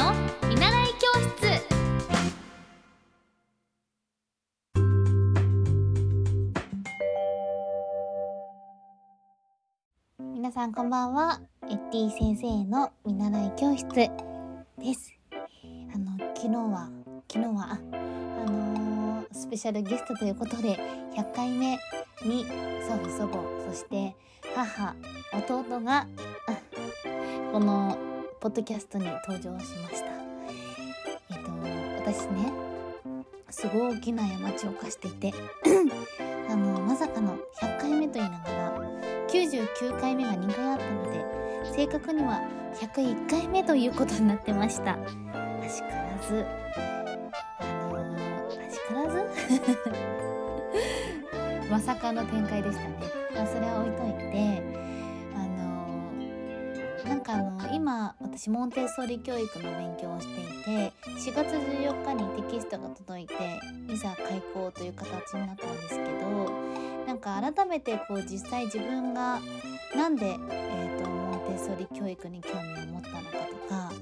[0.00, 0.14] の
[0.48, 1.60] 見習い教室。
[10.18, 11.42] 皆さんこんばんは。
[11.68, 14.08] エッティ先生の見習い教室で
[14.94, 15.14] す。
[15.94, 16.90] あの昨日は
[17.30, 20.78] 昨日はあのー、スペシャルゲストということで
[21.14, 21.78] 100回目
[22.24, 22.46] に
[22.88, 24.16] 祖父祖母そして
[24.54, 24.94] 母
[25.34, 26.06] 弟が
[27.52, 28.09] この
[28.40, 30.06] ポッドキャストに登場しました。
[31.30, 31.50] えっと
[32.10, 32.50] 私ね
[33.50, 35.34] すごい大きな過ちを犯していて
[36.48, 38.80] あのまさかの100回目と言いながら
[39.28, 41.22] 99回目が2回あったので
[41.76, 42.40] 正確には
[42.76, 44.92] 101回目ということになってました。
[44.94, 44.96] あ
[45.68, 46.46] しからず。
[47.58, 49.22] あのー、あしからず？
[51.70, 53.19] まさかの展開でしたね、
[58.32, 63.34] 私モンテッソーリ教育の勉強をしていて4月14日にテキストが届いて
[63.88, 66.50] いざ開講という形になったんですけど
[67.06, 69.40] なんか改めてこう実際自分が
[69.96, 73.92] なんで、えーと、モンテッソーリ教育に興味を持ったのかとか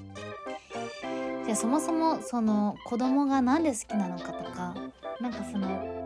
[1.45, 4.77] じゃあそもそもその子供が何で好きなのかとか
[5.21, 5.98] なんかその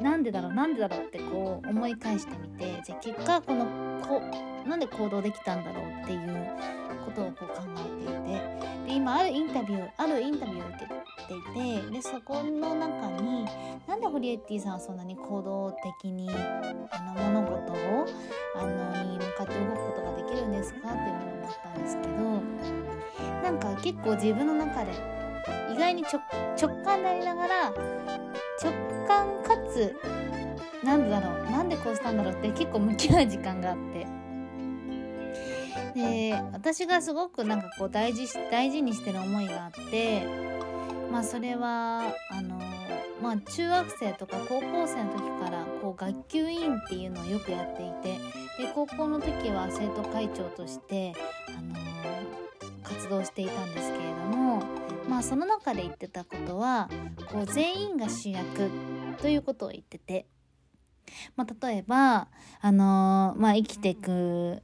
[0.00, 3.66] なんでだろうなんでだろうってこう思い返してみてじゃあ結果この
[4.02, 4.22] こ
[4.68, 6.46] なんで行動できたんだろうっていう
[7.04, 13.46] ことをこう考えていてで今あるインタビューあるインタビューを受けていてでそこの中に
[13.86, 18.06] なんでホリエッティさんはそんなに行動的にあの物事を
[18.56, 22.08] あのに向かって動くことができるんですかっていうものだったんですけど
[23.42, 24.92] なんか結構自分の中で
[25.72, 27.72] 意外に直感でありながら
[28.62, 28.72] 直
[29.06, 29.94] 感かつ
[30.84, 34.06] なんでだろうなんでこうしたんだろうって結構向き合う時間があって。
[35.94, 40.22] で私がすごくなんかこう大事大事にしてる思いがあって
[41.10, 42.60] まあそれはあの
[43.20, 48.18] まあ中学生とか高校生の時からこう学級委員っていうのをよくやっていて
[48.62, 51.14] で高校の時は生徒会長として
[51.48, 51.74] あの
[52.84, 54.62] 活動していたんですけれども
[55.18, 56.88] まあその中で言ってたことは
[57.32, 58.70] こう全員が主役
[59.20, 60.26] ということを言ってて。
[61.34, 62.28] まあ、例えば、
[62.60, 64.62] あのー、まあ、生きていく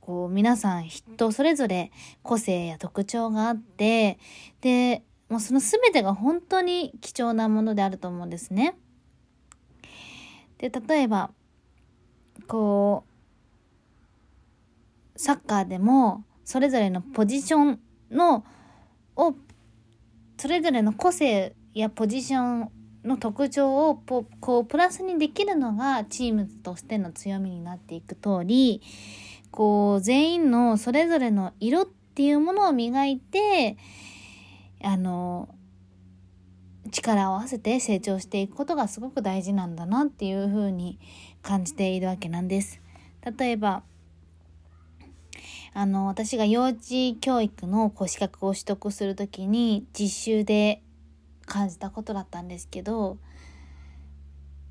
[0.00, 4.18] こう皆さん人それぞれ個性や特徴があって
[4.60, 8.76] でもうその全てが本当に貴重なものであると思うんですね。
[10.58, 11.30] で例えば
[12.48, 13.04] こ
[15.14, 18.44] うサッカーでもそれぞれのポジションの
[19.16, 19.34] を
[20.38, 22.70] それぞれの個性やポジション
[23.04, 28.82] の特徴をこうプラスにできるのがチームとしての強みになっていく通り
[29.50, 33.76] こう全員のそれぞれの色っていうものを磨いて
[34.82, 35.48] あの
[36.90, 40.98] 力を合わせて成長していくことがすごく大事なんだなっていうふうに
[41.42, 42.80] 感じているわけなんです。
[43.38, 43.82] 例えば
[45.74, 50.82] あの私が幼稚教育のこう資格を取得する時に実習で
[51.46, 53.18] 感じたことだったんですけど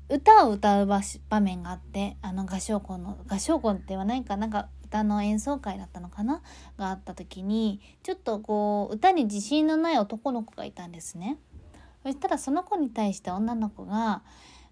[0.08, 6.40] 歌を歌う場場面があってあの合唱コンの合唱コンって言わないかなんか歌の演奏会だったのかな
[6.78, 11.36] があった時にちょっとこう歌に自信のない男の子がいたんですね。
[12.02, 14.22] そしたらその子に対して女の子が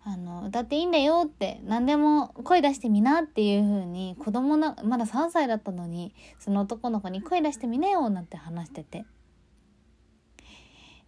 [0.09, 9.05] あの歌っていいんだよって何でも声出してみなっていう風に子供のまだ3歳だったのにその男の子に声出してみなよなんて話してて、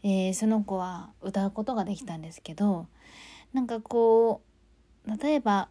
[0.03, 2.88] えー、その子は歌うことができたんですけど
[3.53, 4.42] なんかこ
[5.06, 5.69] う例えば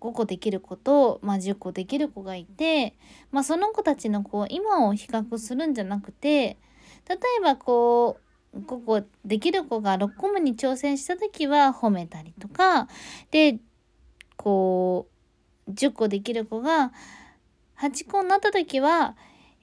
[0.00, 2.94] 5個できる子と、まあ、10個できる子がいて、
[3.32, 6.58] まあ、その子たちのこう今を比較するんじゃなくて
[7.08, 12.88] 例えばこう5個できる子が6個目に挑戦した時は褒めたりとか
[13.30, 13.58] で
[14.36, 15.06] こ
[15.66, 16.92] う10個できる子が
[17.80, 19.16] 8個になった時は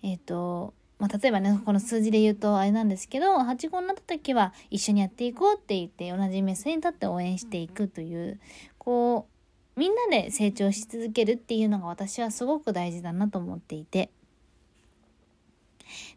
[0.04, 8.40] えっ、ー、とまあ、例えばねこの数字で言うとあれなんですけど8号になった時は一緒にやっていこうって言って同じ目線に立って応援していくという
[8.78, 9.28] こ
[9.76, 14.10] うみんなで成長し続けるっていうのが私はすごく大事だなと思っていて。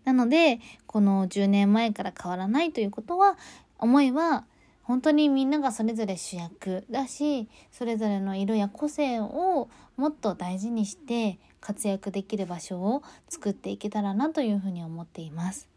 [0.08, 3.36] なのでこの10年前から変わらないということは
[3.78, 4.46] 思いは
[4.82, 9.68] 本当にみんながそれぞれ主役だしそれぞれの色や個性を
[9.98, 15.68] もっと大事にして活躍できる場所を作っていけたらなというふうに思っています。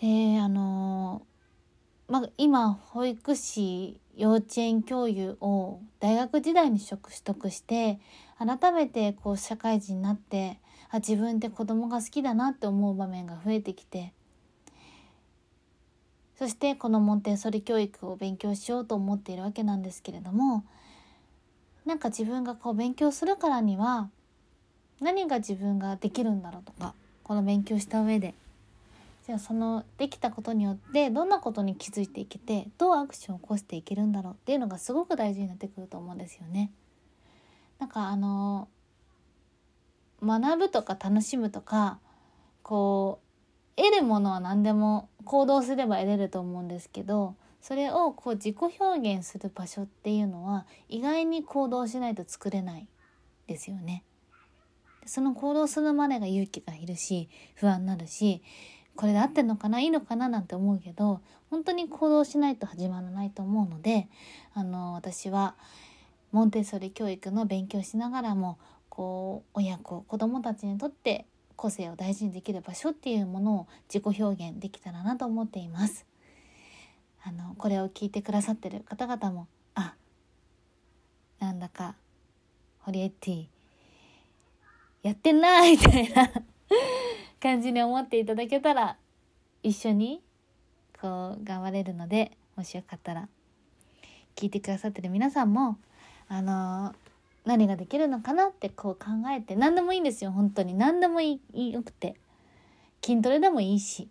[0.00, 1.20] であの
[2.08, 7.98] まあ、今保育士幼稚園教諭を大学時代に取得して
[8.38, 10.58] 改めてこう社会人になって
[10.90, 14.12] あ自分って子供が好きだなって思う場面が増えてきて
[16.38, 20.64] そしてこのモンテッソリ教育を勉強しようと思っているわけなんですけれども
[21.86, 24.10] なんか自分がこう勉強するからには
[25.00, 28.34] 何が自分ができるんだろうとかこの勉強した上で
[29.26, 36.70] じゃあそのできたことによってどんなことに気づいていけてどうアクションを起こしていけるんだろうっていうのがすごく大事になってくると思うんですよね。
[37.80, 38.68] なんかあの
[40.22, 41.98] 学ぶとか楽しむとか
[42.62, 43.20] こ
[43.76, 52.86] う得るものは何でも行動すれば得れると思うんですけどそれをこう自己表現する場所っていうのは意外に行動しないと作れない
[53.46, 54.04] ですよね。
[55.04, 58.42] その行動するまでが勇気がいるし不安になるし
[58.96, 61.20] これで合ってんのかないいのかななんて思うけど
[61.50, 64.08] 本当に行動しないと始まらないと思うので
[64.52, 65.54] あの私は
[66.32, 68.58] モンテッソリ教育の勉強しながらも
[68.96, 76.06] こう親子子どもたちにとって個性を大事にできる場所っていうものを自己表現できたらなと思っています。
[77.22, 79.94] あのこれを聞いてくださってる方々もあ
[81.40, 81.96] なんだか
[82.78, 83.46] ホリエッティ
[85.02, 86.30] やってんなみたいな
[87.38, 88.96] 感じに思っていただけたら
[89.62, 90.22] 一緒に
[90.98, 93.28] こう頑張れるのでもしよかったら
[94.36, 95.76] 聞いてくださってる皆さんも
[96.28, 96.94] あの
[97.46, 100.74] 何ができるのかなってこう考えて何でもいいんですよ本当に。
[100.74, 102.16] 何でもいいよくて。
[103.04, 104.08] 筋トレでもいいし。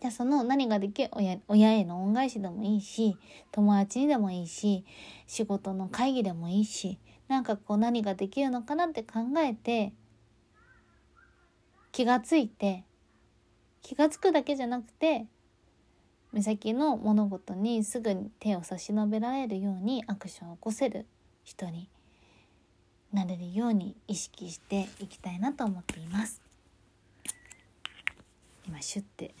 [0.00, 3.18] じゃあその何ができる親親への恩返しでもいいし
[3.52, 4.86] 友達にでもいいし
[5.26, 6.98] 仕事の会議でもいいし
[7.28, 9.92] なんかこう何ができるのかなって考えて
[11.92, 12.84] 気がついて
[13.82, 15.26] 気が付くだけじゃなくて
[16.32, 21.04] 目先の物事にすぐに手を差し伸べられるようにアクションを起こせる
[21.44, 21.90] 人に
[23.12, 26.40] なれるように意識していきたいなと思っています。
[28.66, 29.34] 今シュッて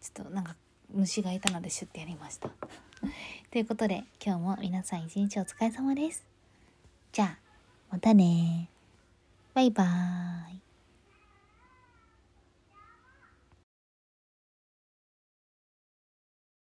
[0.00, 0.56] ちょっとなんか
[0.92, 2.48] 虫がいたのでシュッてやりました。
[3.50, 6.24] ということで今日も皆さん一日お疲れ様です。
[7.12, 7.38] じゃあ
[7.90, 8.68] またね
[9.52, 10.73] バイバーイ。